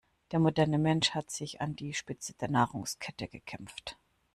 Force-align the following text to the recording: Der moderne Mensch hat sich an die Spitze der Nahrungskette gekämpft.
Der 0.31 0.39
moderne 0.39 0.79
Mensch 0.79 1.11
hat 1.11 1.29
sich 1.29 1.61
an 1.61 1.75
die 1.75 1.93
Spitze 1.93 2.33
der 2.33 2.47
Nahrungskette 2.49 3.27
gekämpft. 3.27 3.99